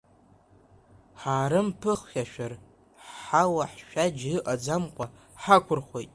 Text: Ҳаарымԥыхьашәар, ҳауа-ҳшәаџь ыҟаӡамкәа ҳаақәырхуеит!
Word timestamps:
Ҳаарымԥыхьашәар, 1.19 2.53
ҳауа-ҳшәаџь 3.23 4.23
ыҟаӡамкәа 4.37 5.05
ҳаақәырхуеит! 5.41 6.09